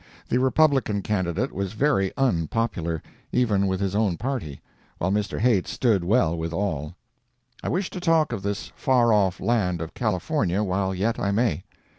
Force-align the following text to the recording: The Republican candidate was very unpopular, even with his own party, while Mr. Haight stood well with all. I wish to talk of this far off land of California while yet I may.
The 0.29 0.39
Republican 0.39 1.03
candidate 1.03 1.51
was 1.53 1.73
very 1.73 2.11
unpopular, 2.17 3.03
even 3.31 3.67
with 3.67 3.79
his 3.79 3.93
own 3.93 4.17
party, 4.17 4.59
while 4.97 5.11
Mr. 5.11 5.37
Haight 5.37 5.67
stood 5.67 6.03
well 6.03 6.35
with 6.35 6.53
all. 6.53 6.95
I 7.61 7.69
wish 7.69 7.91
to 7.91 7.99
talk 7.99 8.31
of 8.31 8.41
this 8.41 8.71
far 8.75 9.13
off 9.13 9.39
land 9.39 9.79
of 9.79 9.93
California 9.93 10.63
while 10.63 10.95
yet 10.95 11.19
I 11.19 11.29
may. 11.29 11.65